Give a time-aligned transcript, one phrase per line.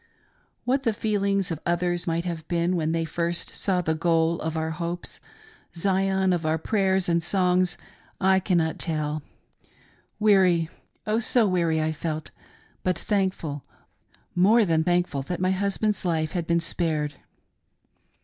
[0.65, 4.57] "What the feelings of others might have been when they first saw the goal of
[4.57, 5.19] our hopes—
[5.77, 7.77] Zion of our prayers and songs—
[8.33, 9.21] I cannot tell.
[10.19, 10.69] Weary,
[11.05, 12.31] Oh, so weary I felt,
[12.81, 13.63] but thank ful,
[14.33, 17.13] more than thankful that my husband's life had been spared.